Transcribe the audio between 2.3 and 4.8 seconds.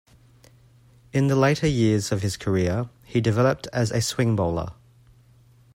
career, he developed as a swing bowler.